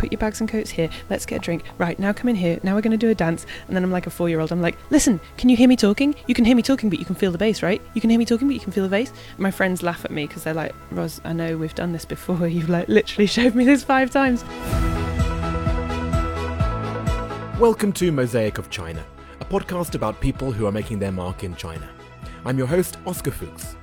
[0.00, 0.88] put your bags and coats here.
[1.10, 1.62] Let's get a drink.
[1.76, 2.58] Right, now come in here.
[2.62, 3.44] Now we're going to do a dance.
[3.68, 4.50] And then I'm like a four year old.
[4.50, 6.14] I'm like, listen, can you hear me talking?
[6.26, 7.82] You can hear me talking, but you can feel the bass, right?
[7.92, 9.12] You can hear me talking, but you can feel the bass.
[9.36, 12.48] My friends laugh at me because they're like, Ross, I know we've done this before.
[12.48, 14.42] You've like literally showed me this five times.
[17.60, 19.04] Welcome to Mosaic of China,
[19.40, 21.90] a podcast about people who are making their mark in China.
[22.46, 23.76] I'm your host, Oscar Fuchs.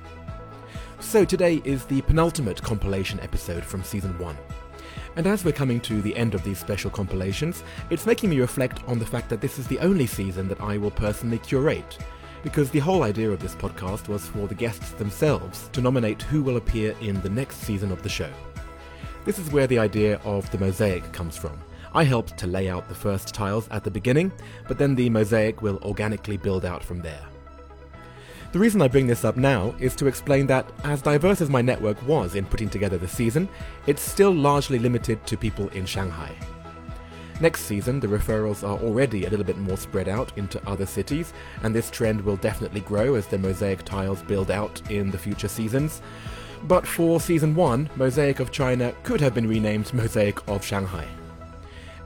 [0.98, 4.36] So today is the penultimate compilation episode from season 1.
[5.18, 8.84] And as we're coming to the end of these special compilations, it's making me reflect
[8.86, 11.98] on the fact that this is the only season that I will personally curate.
[12.44, 16.40] Because the whole idea of this podcast was for the guests themselves to nominate who
[16.40, 18.30] will appear in the next season of the show.
[19.24, 21.58] This is where the idea of the mosaic comes from.
[21.92, 24.30] I helped to lay out the first tiles at the beginning,
[24.68, 27.26] but then the mosaic will organically build out from there.
[28.50, 31.60] The reason I bring this up now is to explain that, as diverse as my
[31.60, 33.46] network was in putting together the season,
[33.86, 36.34] it's still largely limited to people in Shanghai.
[37.42, 41.34] Next season, the referrals are already a little bit more spread out into other cities,
[41.62, 45.46] and this trend will definitely grow as the mosaic tiles build out in the future
[45.46, 46.00] seasons.
[46.64, 51.06] But for season 1, Mosaic of China could have been renamed Mosaic of Shanghai.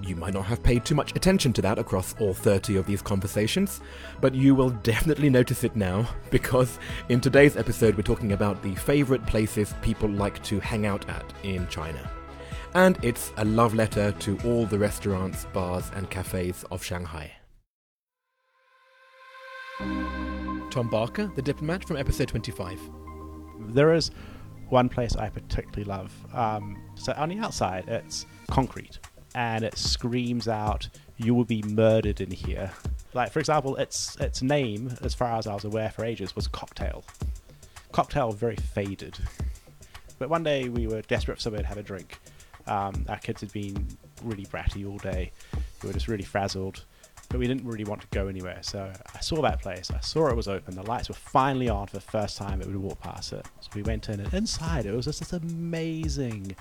[0.05, 3.01] You might not have paid too much attention to that across all 30 of these
[3.01, 3.81] conversations,
[4.21, 8.75] but you will definitely notice it now, because in today's episode we're talking about the
[8.75, 12.11] favourite places people like to hang out at in China.
[12.75, 17.31] And it's a love letter to all the restaurants, bars, and cafes of Shanghai.
[19.79, 22.81] Tom Barker, the diplomat from episode 25.
[23.69, 24.11] There is
[24.69, 26.13] one place I particularly love.
[26.33, 28.99] Um, so on the outside, it's concrete
[29.35, 32.73] and it screams out, "You will be murdered in here."
[33.15, 36.49] Like for example, its its name, as far as I was aware for ages, was
[36.49, 37.05] Cocktail.
[37.93, 39.19] Cocktail, very faded.
[40.19, 42.19] But one day we were desperate for somewhere to have a drink.
[42.67, 43.89] Um, our kids had been
[44.23, 45.33] really bratty all day.
[45.83, 46.85] We were just really frazzled,
[47.29, 48.59] but we didn't really want to go anywhere.
[48.63, 49.91] So I saw that place.
[49.91, 50.77] I saw it was open.
[50.77, 53.45] The lights were finally on for the first time that we would walk past it.
[53.61, 56.55] So we went in, and inside it was just this amazing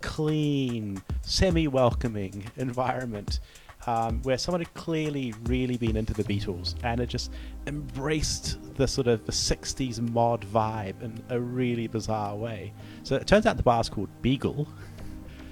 [0.00, 3.40] clean, semi welcoming environment
[3.86, 7.32] um, where someone had clearly really been into the Beatles and had just
[7.66, 12.72] embraced the sort of the 60s mod vibe in a really bizarre way.
[13.02, 14.68] So it turns out the bar's called Beagle.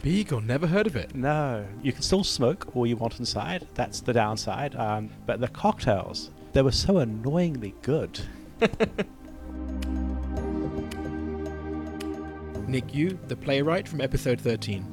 [0.02, 1.14] Beagle, never heard of it.
[1.14, 3.66] No, you can still smoke all you want inside.
[3.74, 4.76] That's the downside.
[4.76, 8.20] Um, but the cocktails, they were so annoyingly good.
[12.68, 14.84] Nick Yu, the playwright from episode 13.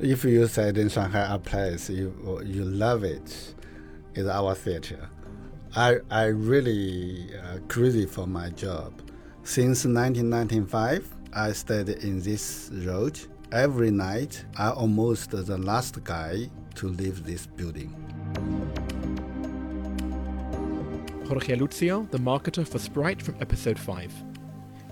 [0.00, 3.54] If you said in Shanghai a place you you love it,
[4.14, 5.08] it, is our theater.
[5.76, 8.92] I I really uh, crazy for my job.
[9.44, 13.16] Since 1995, I stayed in this road.
[13.52, 17.94] Every night, I almost the last guy to leave this building.
[21.28, 24.12] Jorge Lucio, the marketer for Sprite from episode 5.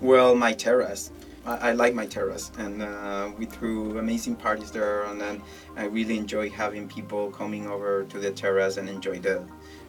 [0.00, 1.10] Well, my terrace.
[1.46, 5.42] I, I like my terrace, and uh, we threw amazing parties there, and then
[5.76, 9.46] I really enjoy having people coming over to the terrace and enjoy the,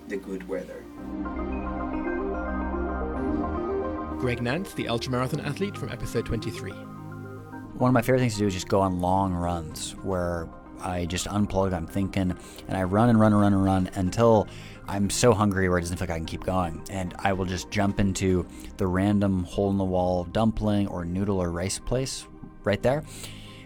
[0.08, 0.84] the good weather.
[4.20, 6.72] Greg Nance, the ultramarathon athlete from episode 23.
[6.72, 10.48] One of my favorite things to do is just go on long runs where
[10.82, 12.36] I just unplug, I'm thinking,
[12.68, 14.48] and I run and run and run and run until
[14.88, 16.84] I'm so hungry where it doesn't feel like I can keep going.
[16.90, 18.46] And I will just jump into
[18.78, 22.26] the random hole in the wall dumpling or noodle or rice place
[22.64, 23.04] right there.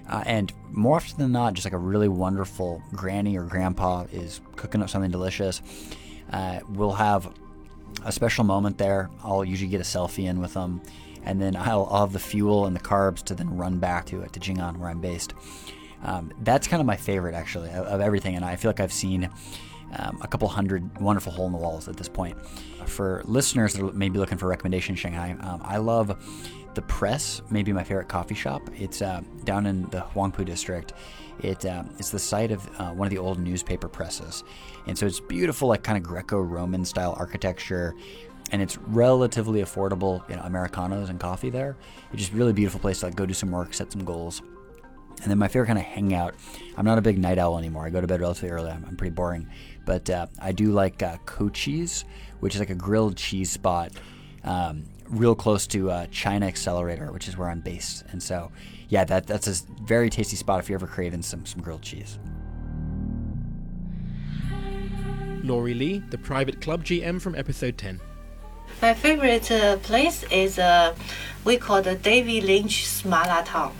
[0.07, 4.41] Uh, and more often than not, just like a really wonderful granny or grandpa is
[4.55, 5.61] cooking up something delicious.
[6.31, 7.31] Uh, we'll have
[8.05, 9.09] a special moment there.
[9.23, 10.81] I'll usually get a selfie in with them.
[11.23, 14.21] And then I'll, I'll have the fuel and the carbs to then run back to
[14.21, 15.33] it to Jing'an where I'm based.
[16.03, 18.93] Um, that's kind of my favorite actually of, of everything, and I feel like I've
[18.93, 19.29] seen
[19.97, 22.37] um, a couple hundred wonderful hole in the walls at this point.
[22.85, 26.15] For listeners that may be looking for recommendations in Shanghai, um, I love
[26.75, 28.61] the Press, maybe my favorite coffee shop.
[28.75, 30.93] It's uh, down in the Huangpu district.
[31.41, 34.43] It, uh, it's the site of uh, one of the old newspaper presses.
[34.87, 37.95] And so it's beautiful, like kind of Greco Roman style architecture.
[38.51, 41.77] And it's relatively affordable, you know, Americanos and coffee there.
[42.11, 44.41] It's just really beautiful place to like go do some work, set some goals.
[45.21, 46.35] And then my favorite kind of hangout.
[46.77, 47.85] I'm not a big night owl anymore.
[47.85, 48.71] I go to bed relatively early.
[48.71, 49.49] I'm, I'm pretty boring.
[49.85, 52.05] But uh, I do like uh, Cochise,
[52.39, 53.91] which is like a grilled cheese spot,
[54.43, 58.05] um, real close to uh, China Accelerator, which is where I'm based.
[58.11, 58.51] And so,
[58.87, 62.19] yeah, that that's a very tasty spot if you're ever craving some some grilled cheese.
[65.43, 67.99] Laurie Lee, the private club GM from episode 10.
[68.81, 70.95] My favorite uh, place is uh,
[71.43, 73.73] we call the Davy Lynch Smala Town.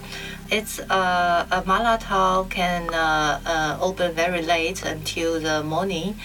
[0.52, 6.16] It's uh, a Mala Town can uh, uh, open very late until the morning,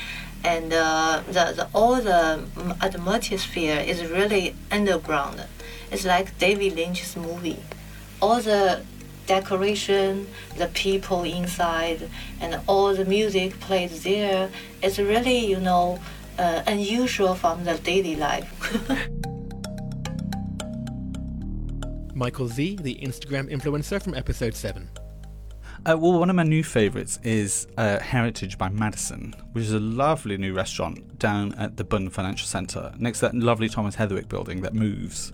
[0.43, 2.43] and uh, the, the all the
[2.81, 5.45] atmosphere is really underground.
[5.91, 7.61] It's like David Lynch's movie.
[8.23, 8.83] All the
[9.27, 12.09] decoration, the people inside,
[12.41, 14.49] and all the music played there.
[14.83, 15.99] It's really you know
[16.39, 18.49] uh, unusual from the daily life.
[22.15, 24.89] Michael Z, the Instagram influencer from episode 7.
[25.87, 29.81] Uh, well, one of my new favourites is uh, Heritage by Madison, which is a
[29.81, 34.29] lovely new restaurant down at the Bund Financial Centre, next to that lovely Thomas Heatherwick
[34.29, 35.33] building that moves,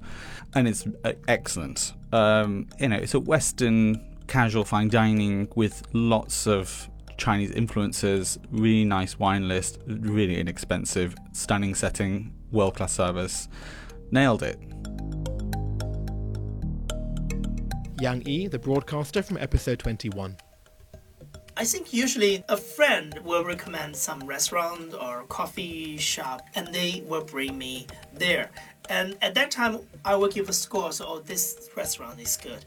[0.54, 1.92] and it's uh, excellent.
[2.12, 8.84] Um, you know, it's a Western casual fine dining with lots of Chinese influences, really
[8.84, 13.48] nice wine list, really inexpensive, stunning setting, world class service.
[14.10, 14.58] Nailed it.
[18.00, 20.34] Yang Yi, the broadcaster from episode 21.
[21.54, 27.24] I think usually a friend will recommend some restaurant or coffee shop and they will
[27.24, 28.50] bring me there.
[28.88, 32.64] And at that time, I will give a score, so oh, this restaurant is good.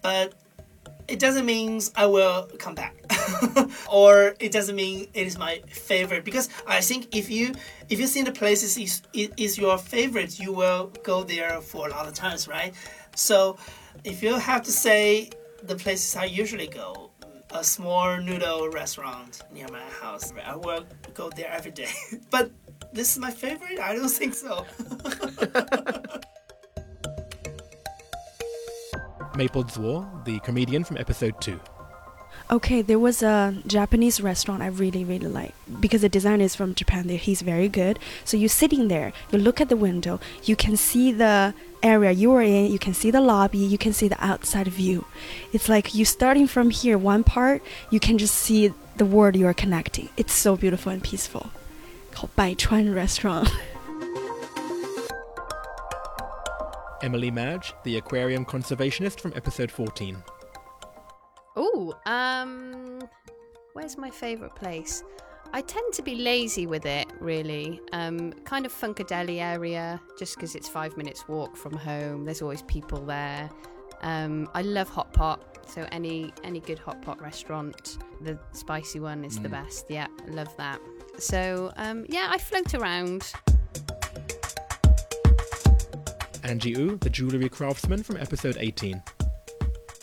[0.00, 0.32] But
[1.06, 2.96] it doesn't mean I will come back,
[3.92, 6.24] or it doesn't mean it is my favorite.
[6.24, 7.52] Because I think if you
[7.90, 11.90] if you think the places is is your favorite, you will go there for a
[11.90, 12.74] lot of times, right?
[13.14, 13.56] So
[14.06, 15.30] if you have to say
[15.64, 17.10] the places I usually go,
[17.50, 21.90] a small noodle restaurant near my house, I will go there every day.
[22.30, 22.52] but
[22.92, 23.80] this is my favorite?
[23.80, 24.64] I don't think so.
[29.36, 31.58] Maple Zuo, the comedian from episode 2.
[32.48, 36.76] Okay, there was a Japanese restaurant I really, really like because the designer is from
[36.76, 37.08] Japan.
[37.08, 37.98] He's very good.
[38.24, 42.32] So you're sitting there, you look at the window, you can see the area you
[42.32, 45.04] are in, you can see the lobby, you can see the outside view.
[45.52, 49.46] It's like you starting from here, one part, you can just see the world you
[49.46, 50.08] are connecting.
[50.16, 51.50] It's so beautiful and peaceful.
[52.12, 53.48] Called Baichuan Restaurant.
[57.02, 60.22] Emily Madge, the aquarium conservationist from episode 14.
[61.56, 63.00] Oh, um,
[63.74, 65.04] where's my favourite place?
[65.56, 67.80] I tend to be lazy with it, really.
[67.94, 72.26] Um, kind of Funkadeli area, just because it's five minutes walk from home.
[72.26, 73.48] There's always people there.
[74.02, 79.24] Um, I love hot pot, so any any good hot pot restaurant, the spicy one
[79.24, 79.52] is the Mm.
[79.52, 79.86] best.
[79.88, 80.78] Yeah, love that.
[81.18, 83.32] So um, yeah, I float around.
[86.44, 89.02] Angie Wu, the jewellery craftsman from episode 18.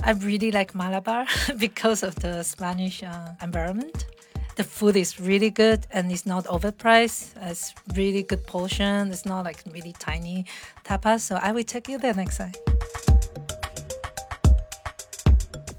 [0.03, 1.27] I really like Malabar
[1.59, 4.07] because of the Spanish uh, environment.
[4.55, 7.31] The food is really good and it's not overpriced.
[7.41, 9.11] It's really good portion.
[9.11, 10.45] It's not like really tiny
[10.83, 11.21] tapas.
[11.21, 12.53] So I will take you there next time.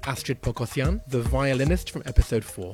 [0.05, 2.73] Astrid Pokosian, the violinist from episode 4.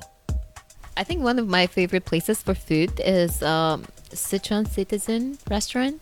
[0.98, 6.02] I think one of my favorite places for food is um, Sichuan Citizen Restaurant.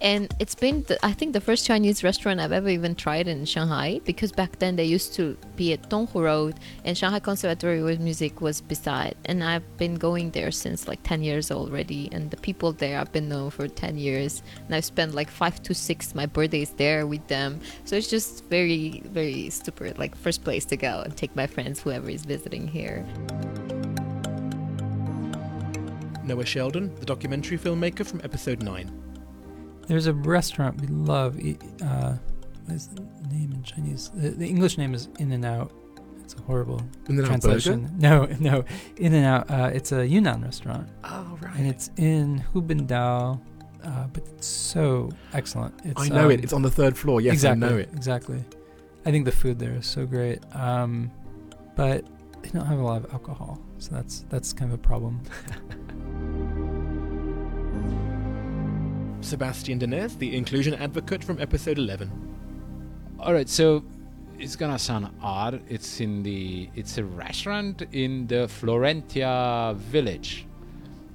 [0.00, 3.44] And it's been, the, I think, the first Chinese restaurant I've ever even tried in
[3.44, 6.54] Shanghai because back then they used to be at Donghu Road
[6.84, 9.16] and Shanghai Conservatory of Music was beside.
[9.24, 12.08] And I've been going there since like 10 years already.
[12.12, 14.42] And the people there I've been known for 10 years.
[14.66, 17.60] And I've spent like five to six my birthdays there with them.
[17.84, 21.80] So it's just very, very stupid, like first place to go and take my friends,
[21.80, 23.04] whoever is visiting here.
[26.22, 29.07] Noah Sheldon, the documentary filmmaker from episode 9.
[29.88, 31.38] There's a restaurant we love.
[31.40, 32.14] e- Uh,
[32.66, 33.00] what is the
[33.32, 34.10] name in Chinese?
[34.14, 35.72] The, the English name is In and Out.
[36.22, 37.80] It's a horrible In-N-Out translation.
[37.84, 37.94] Burger?
[37.98, 38.64] No, no,
[38.98, 39.50] In and Out.
[39.50, 40.86] Uh, it's a Yunnan restaurant.
[41.04, 41.56] Oh, right.
[41.56, 43.40] And it's in Hubindao,
[43.82, 45.74] uh, but it's so excellent.
[45.84, 46.44] It's, I know um, it.
[46.44, 47.22] It's on the third floor.
[47.22, 47.88] Yes, exactly, I know it.
[47.94, 48.44] Exactly.
[49.06, 50.40] I think the food there is so great.
[50.54, 51.10] Um,
[51.76, 52.04] but
[52.42, 55.22] they don't have a lot of alcohol, so that's that's kind of a problem.
[59.20, 62.10] Sebastian Denez, the inclusion advocate from episode 11.
[63.18, 63.84] All right, so
[64.38, 65.60] it's gonna sound odd.
[65.68, 70.46] It's in the it's a restaurant in the Florentia village.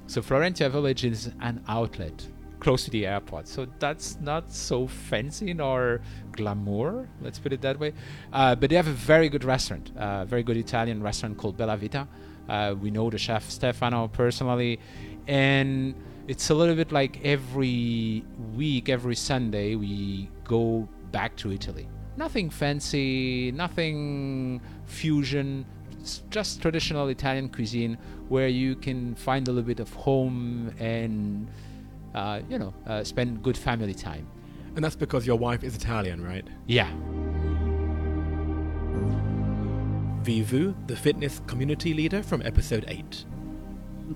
[0.08, 2.28] So Florentia village is an outlet
[2.60, 3.48] close to the airport.
[3.48, 7.94] So that's not so fancy nor glamour, let's put it that way.
[8.32, 11.78] Uh, but they have a very good restaurant, a very good Italian restaurant called Bella
[11.78, 12.08] Vita.
[12.50, 14.80] Uh, we know the chef Stefano personally,
[15.28, 15.96] and
[16.28, 18.24] it's a little bit like every
[18.56, 21.88] week, every Sunday, we go back to Italy.
[22.16, 25.66] Nothing fancy, nothing fusion,
[26.04, 27.98] it's just traditional Italian cuisine
[28.28, 31.48] where you can find a little bit of home and,
[32.14, 34.28] uh, you know, uh, spend good family time.
[34.76, 36.46] And that's because your wife is Italian, right?
[36.68, 36.92] Yeah.
[40.24, 43.26] Vivu, the fitness community leader from episode 8.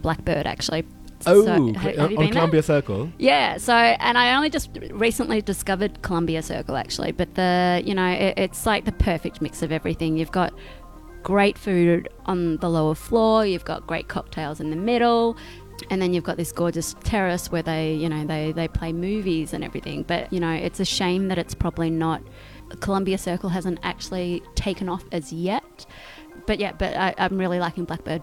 [0.01, 0.85] Blackbird, actually.
[1.25, 2.31] Oh, So, cl- ha- have on been there?
[2.31, 3.11] Columbia Circle.
[3.17, 8.07] Yeah, so and I only just recently discovered Columbia Circle actually, but the you know
[8.07, 10.15] it, it's like the perfect mix of everything.
[10.17, 10.53] You've got
[11.23, 15.35] great food on the lower floor, you've got great cocktails in the middle,
[15.89, 19.53] and then you've got this gorgeous terrace where they you know they they play movies
[19.53, 20.03] and everything.
[20.03, 22.21] But you know it's a shame that it's probably not
[22.79, 25.85] Columbia Circle hasn't actually taken off as yet.
[26.45, 28.21] But yeah, but I, I'm really liking Blackbird.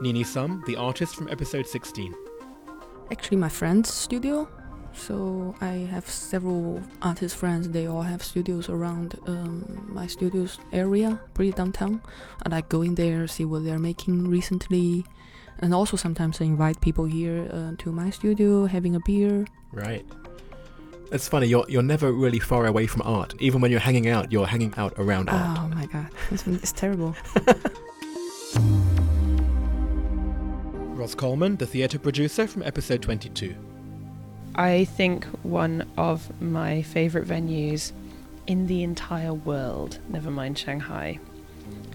[0.00, 2.14] Nini Sum, the artist from episode 16.
[3.10, 4.48] actually my friend's studio.
[4.94, 7.68] So I have several artist friends.
[7.70, 12.02] They all have studios around um, my studio's area, pretty downtown.
[12.44, 15.04] And I go in there, see what they're making recently,
[15.60, 19.46] and also sometimes I invite people here uh, to my studio, having a beer.
[19.72, 20.04] Right.
[21.12, 23.34] It's funny, you're, you're never really far away from art.
[23.38, 25.58] Even when you're hanging out, you're hanging out around art.
[25.60, 27.14] Oh my god, it's, it's terrible.
[30.96, 33.54] Ross Coleman, the theatre producer from episode 22.
[34.54, 37.92] I think one of my favourite venues
[38.46, 41.18] in the entire world, never mind Shanghai,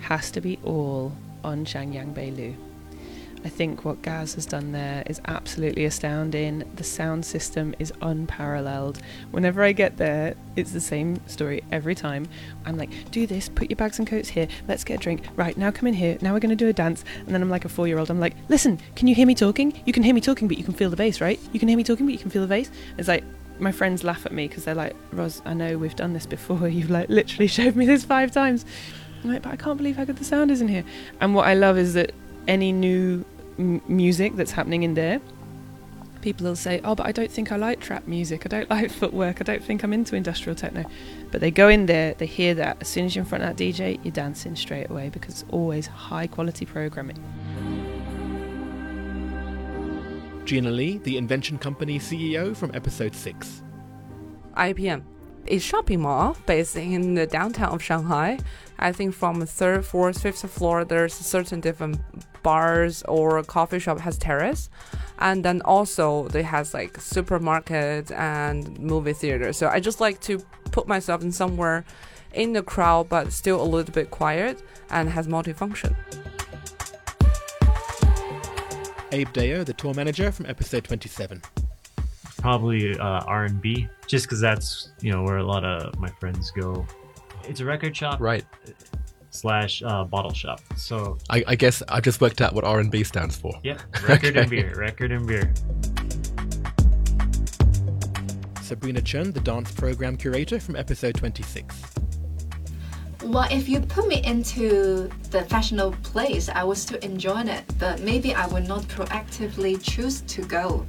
[0.02, 1.12] has to be all
[1.44, 2.56] on Xiangyang Beilu.
[3.46, 6.64] I think what Gaz has done there is absolutely astounding.
[6.76, 9.00] The sound system is unparalleled.
[9.32, 12.28] Whenever I get there, it's the same story every time.
[12.66, 15.24] I'm like, do this, put your bags and coats here, let's get a drink.
[15.36, 17.06] Right, now come in here, now we're going to do a dance.
[17.26, 19.36] And then I'm like a four year old, I'm like, listen, can you hear me
[19.36, 19.82] talking?
[19.86, 21.40] You can hear me talking, but you can feel the bass, right?
[21.54, 22.70] You can hear me talking, but you can feel the bass.
[22.98, 23.24] It's like,
[23.60, 26.68] my friends laugh at me because they're like, Ross, I know we've done this before.
[26.68, 28.66] You've like literally showed me this five times.
[29.24, 30.84] I'm like, but I can't believe how good the sound is in here.
[31.22, 32.12] And what I love is that
[32.48, 33.26] any new
[33.58, 35.20] m- music that's happening in there,
[36.22, 38.46] people will say, oh, but I don't think I like trap music.
[38.46, 39.42] I don't like footwork.
[39.42, 40.86] I don't think I'm into industrial techno.
[41.32, 42.78] But they go in there, they hear that.
[42.82, 45.52] As soon as you're in front of that DJ, you're dancing straight away because it's
[45.52, 47.18] always high quality programming.
[50.46, 53.64] Gina Lee, the Invention Company CEO from episode 6.
[54.56, 55.04] IPM
[55.48, 58.40] is shopping mall based in the downtown of Shanghai.
[58.80, 62.00] I think from third, fourth, fifth floor, there's certain different
[62.44, 64.70] bars or coffee shop has terrace,
[65.20, 69.52] and then also they has like supermarket and movie theater.
[69.54, 70.40] So I just like to
[70.72, 71.84] put myself in somewhere
[72.34, 74.62] in the crowd, but still a little bit quiet
[74.92, 75.96] and has multifunction.
[79.12, 81.42] Abe Deo, the tour manager from episode 27.
[82.48, 86.88] Probably uh, R&B, just because that's you know where a lot of my friends go.
[87.44, 88.46] It's a record shop, right?
[89.32, 90.62] Slash uh, bottle shop.
[90.78, 93.52] So I, I guess I just worked out what R&B stands for.
[93.66, 95.54] yep, record and beer, record and beer.
[98.62, 101.76] Sabrina Chen, the dance program curator from episode 26.
[103.26, 108.00] Well, if you put me into the fashionable place, I would still enjoy it, but
[108.00, 110.86] maybe I would not proactively choose to go.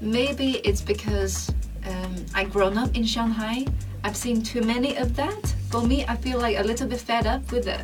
[0.00, 1.52] Maybe it's because
[1.86, 3.66] um, I've grown up in Shanghai.
[4.04, 5.54] I've seen too many of that.
[5.70, 7.80] For me, I feel like a little bit fed up with it.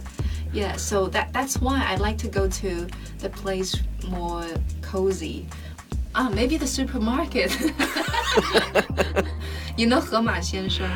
[0.53, 2.87] Yeah, so that that's why I like to go to
[3.19, 4.47] the place more
[4.83, 5.47] cozy.
[6.15, 7.51] Ah, maybe the supermarket.
[9.77, 10.87] you know, 盒马鲜生,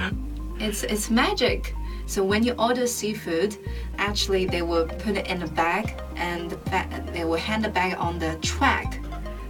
[0.61, 1.75] it's it's magic.
[2.07, 3.57] So when you order seafood,
[3.99, 7.69] actually they will put it in a bag and the bag, they will hand the
[7.69, 9.01] bag on the track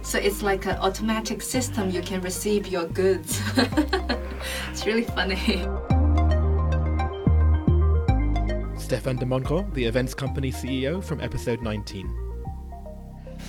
[0.09, 1.91] so it's like an automatic system.
[1.91, 3.39] You can receive your goods.
[4.71, 5.35] it's really funny.
[8.75, 12.09] Stefan de Monco, the events company CEO from episode 19.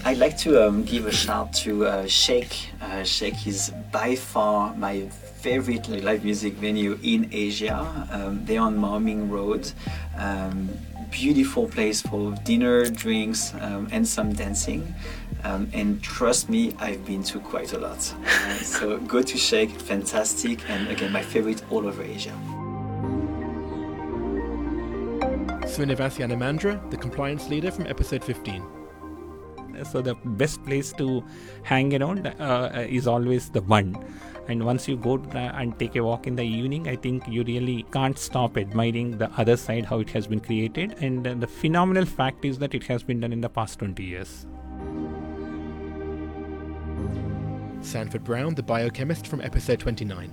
[0.04, 2.68] I'd like to um, give a shout to uh, Shake.
[2.82, 5.08] Uh, Shake is by far my
[5.40, 8.06] favorite live music venue in Asia.
[8.12, 9.72] Um, they're on Maoming Road.
[10.18, 10.68] Um,
[11.10, 14.94] beautiful place for dinner, drinks, um, and some dancing.
[15.44, 18.14] Um, and trust me, I've been to quite a lot.
[18.24, 22.36] Uh, so go to Shake, fantastic, and again, my favorite all over Asia.
[25.66, 28.80] Srinivas Yanamandra, the compliance leader from episode 15.
[29.84, 31.24] so the best place to
[31.62, 33.96] hang around uh, is always the one
[34.48, 37.42] and once you go uh, and take a walk in the evening i think you
[37.44, 41.46] really can't stop admiring the other side how it has been created and uh, the
[41.46, 44.46] phenomenal fact is that it has been done in the past 20 years
[47.82, 50.30] Sanford Brown, the biochemist from episode 29.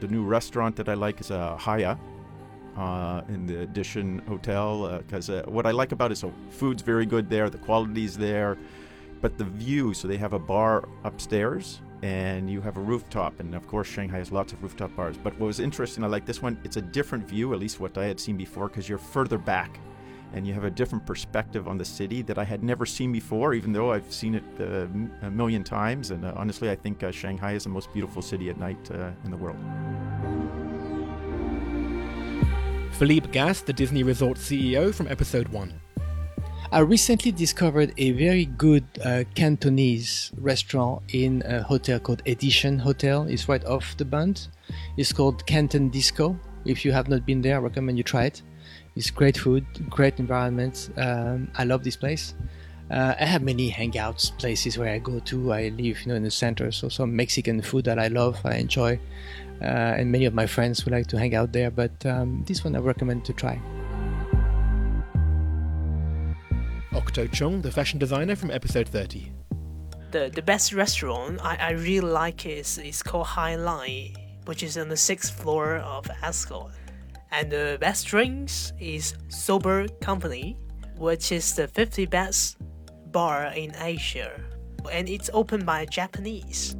[0.00, 1.96] The new restaurant that I like is uh, Haya
[2.76, 6.82] uh, in the Edition Hotel because uh, what I like about it is the food's
[6.82, 8.58] very good there, the quality's there,
[9.20, 9.94] but the view.
[9.94, 13.38] So they have a bar upstairs and you have a rooftop.
[13.38, 15.16] And of course, Shanghai has lots of rooftop bars.
[15.16, 16.58] But what was interesting, I like this one.
[16.64, 19.78] It's a different view, at least what I had seen before, because you're further back
[20.32, 23.54] and you have a different perspective on the city that I had never seen before,
[23.54, 26.10] even though I've seen it uh, m- a million times.
[26.10, 29.10] And uh, honestly, I think uh, Shanghai is the most beautiful city at night uh,
[29.24, 29.58] in the world.
[32.92, 35.72] Philippe Gas, the Disney Resort CEO from episode 1.
[36.72, 43.24] I recently discovered a very good uh, Cantonese restaurant in a hotel called Edition Hotel.
[43.24, 44.46] It's right off the Bund.
[44.96, 46.38] It's called Canton Disco.
[46.64, 48.42] If you have not been there, I recommend you try it.
[48.96, 50.90] It's great food, great environment.
[50.96, 52.34] Um, I love this place.
[52.90, 55.52] Uh, I have many hangouts places where I go to.
[55.52, 58.56] I live, you know, in the center, so some Mexican food that I love, I
[58.56, 58.98] enjoy,
[59.62, 59.64] uh,
[59.98, 61.70] and many of my friends would like to hang out there.
[61.70, 63.60] But um, this one I recommend to try.
[66.92, 69.30] Octo Chung, the fashion designer from episode 30.
[70.10, 74.16] The the best restaurant I, I really like is is called High Line,
[74.46, 76.72] which is on the sixth floor of Ascot.
[77.32, 80.58] And the best drinks is Sober Company,
[80.96, 82.56] which is the 50 best
[83.12, 84.40] bar in Asia.
[84.90, 86.74] And it's opened by Japanese.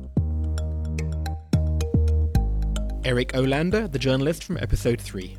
[3.04, 5.36] Eric Olander, the journalist from episode 3.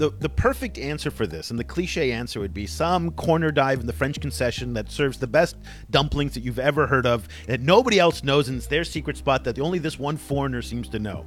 [0.00, 3.80] the the perfect answer for this, and the cliche answer would be some corner dive
[3.80, 5.56] in the French concession that serves the best
[5.90, 9.44] dumplings that you've ever heard of that nobody else knows, and it's their secret spot
[9.44, 11.26] that only this one foreigner seems to know.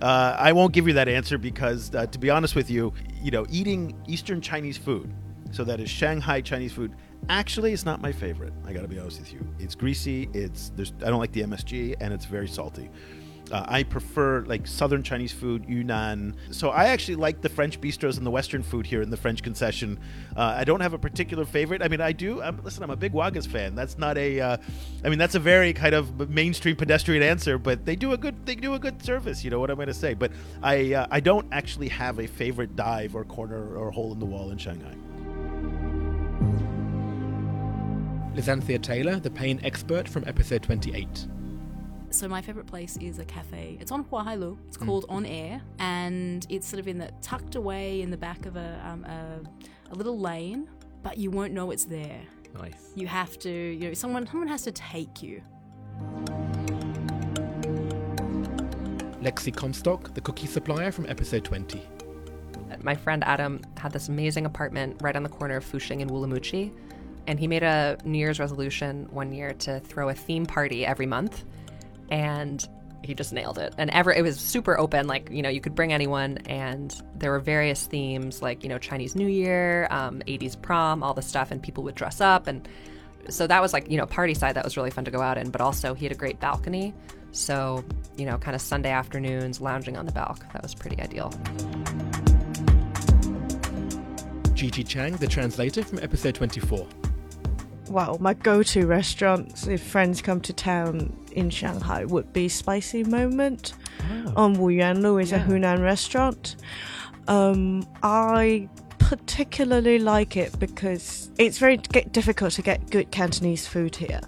[0.00, 3.30] Uh, I won't give you that answer because, uh, to be honest with you, you
[3.30, 5.12] know, eating Eastern Chinese food,
[5.50, 6.94] so that is Shanghai Chinese food.
[7.28, 8.52] Actually, it's not my favorite.
[8.64, 9.46] I got to be honest with you.
[9.58, 10.28] It's greasy.
[10.32, 12.90] It's there's I don't like the MSG, and it's very salty.
[13.50, 16.36] Uh, I prefer like southern Chinese food, Yunnan.
[16.50, 19.42] So I actually like the French bistros and the Western food here in the French
[19.42, 19.98] concession.
[20.36, 21.82] Uh, I don't have a particular favorite.
[21.82, 22.42] I mean, I do.
[22.42, 23.74] I'm, listen, I'm a big Wagas fan.
[23.74, 24.40] That's not a.
[24.40, 24.56] Uh,
[25.04, 28.46] I mean, that's a very kind of mainstream pedestrian answer, but they do a good.
[28.46, 29.44] They do a good service.
[29.44, 30.14] You know what I'm going to say.
[30.14, 30.94] But I.
[30.94, 34.50] Uh, I don't actually have a favorite dive or corner or hole in the wall
[34.50, 34.94] in Shanghai.
[38.34, 41.26] Lysanthia Taylor, the pain expert from episode 28.
[42.10, 43.76] So my favorite place is a cafe.
[43.80, 44.56] It's on Huaihailu.
[44.66, 44.86] It's Mm.
[44.86, 48.56] called On Air, and it's sort of in the tucked away in the back of
[48.56, 49.40] a um, a,
[49.92, 50.68] a little lane,
[51.02, 52.20] but you won't know it's there.
[52.58, 52.92] Nice.
[52.94, 55.42] You have to, you know, someone someone has to take you.
[59.22, 61.82] Lexi Comstock, the cookie supplier from episode 20.
[62.82, 66.72] My friend Adam had this amazing apartment right on the corner of Fuxing and Wulumuqi,
[67.26, 71.06] and he made a New Year's resolution one year to throw a theme party every
[71.06, 71.44] month,
[72.10, 72.66] and
[73.02, 73.74] he just nailed it.
[73.78, 77.30] And ever it was super open, like you know you could bring anyone, and there
[77.30, 81.50] were various themes like you know Chinese New Year, um, 80s prom, all the stuff,
[81.50, 82.68] and people would dress up, and
[83.28, 85.38] so that was like you know party side that was really fun to go out
[85.38, 85.50] in.
[85.50, 86.94] But also he had a great balcony,
[87.32, 87.84] so
[88.16, 91.32] you know kind of Sunday afternoons lounging on the balcony that was pretty ideal.
[94.54, 96.84] Gigi Chang, the translator from episode 24.
[97.90, 103.04] Well, my go to restaurants if friends come to town in Shanghai would be Spicy
[103.04, 103.72] Moment
[104.36, 106.56] on Wuyuanlu is a Hunan restaurant.
[107.28, 114.20] Um, I particularly like it because it's very difficult to get good Cantonese food here.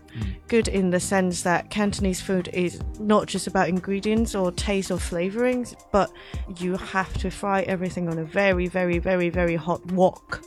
[0.48, 4.96] Good in the sense that Cantonese food is not just about ingredients or taste or
[4.96, 6.10] flavorings, but
[6.56, 10.42] you have to fry everything on a very, very, very, very hot wok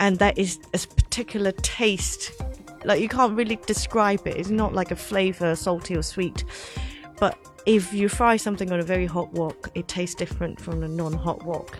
[0.00, 2.32] and that is a particular taste.
[2.84, 4.36] Like you can't really describe it.
[4.36, 6.44] It's not like a flavor salty or sweet.
[7.20, 10.88] But if you fry something on a very hot wok it tastes different from a
[10.88, 11.78] non-hot wok.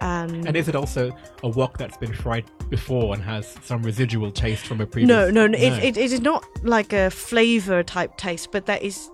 [0.00, 4.32] And, And is it also a wok that's been fried before and has some residual
[4.32, 5.08] taste from a previous?
[5.08, 8.82] no no, no, It, it, it is not like a flavor type taste but that
[8.82, 9.10] is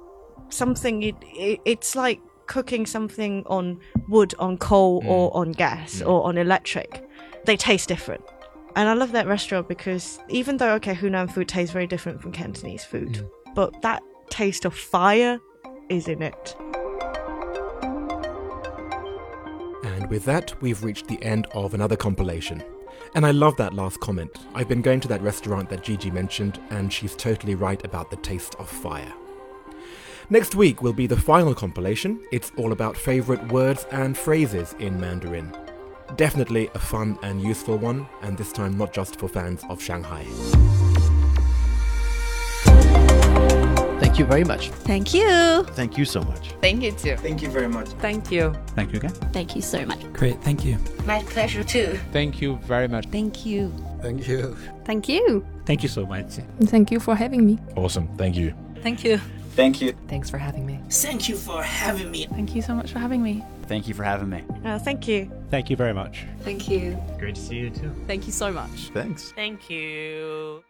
[0.49, 5.09] something it, it it's like cooking something on wood on coal hmm.
[5.09, 6.09] or on gas hmm.
[6.09, 7.08] or on electric
[7.49, 8.23] they taste different
[8.77, 12.31] and i love that restaurant because even though okay hunan food tastes very different from
[12.31, 13.55] cantonese food mm.
[13.55, 15.41] but that taste of fire
[15.89, 16.57] is in it
[20.09, 22.63] And with that, we've reached the end of another compilation.
[23.15, 24.31] And I love that last comment.
[24.55, 28.17] I've been going to that restaurant that Gigi mentioned, and she's totally right about the
[28.17, 29.13] taste of fire.
[30.31, 32.25] Next week will be the final compilation.
[32.31, 35.53] It's all about favorite words and phrases in Mandarin.
[36.17, 40.25] Definitely a fun and useful one, and this time not just for fans of Shanghai.
[44.01, 44.71] Thank you very much.
[44.71, 45.65] Thank you.
[45.75, 46.53] Thank you so much.
[46.61, 47.17] Thank you too.
[47.17, 47.89] Thank you very much.
[48.01, 48.53] Thank you.
[48.75, 49.13] Thank you again.
[49.33, 50.13] Thank you so much.
[50.13, 50.77] Great, thank you.
[51.05, 51.99] My pleasure too.
[52.13, 53.07] Thank you very much.
[53.07, 53.73] Thank you.
[54.01, 54.57] Thank you.
[54.85, 55.47] Thank you.
[55.67, 56.39] Thank you so much.
[56.65, 57.59] Thank you for having me.
[57.77, 58.09] Awesome.
[58.17, 58.55] Thank you.
[58.83, 59.19] Thank you.
[59.55, 59.93] Thank you.
[60.09, 60.81] Thanks for having me.
[60.89, 62.27] Thank you for having me.
[62.27, 63.45] Thank you so much for having me.
[63.69, 64.45] Thank you for having me.
[64.65, 65.31] Uh, thank you.
[65.51, 66.25] Thank you very much.
[66.41, 66.99] Thank you.
[67.19, 67.95] Great to see you too.
[68.07, 68.91] Thank you so much.
[68.95, 69.33] Thanks.
[69.33, 70.65] Thank you.